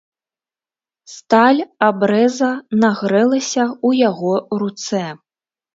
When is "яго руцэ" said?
4.09-5.07